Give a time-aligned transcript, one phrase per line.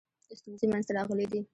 [0.39, 1.39] ستونزې منځته راغلي دي.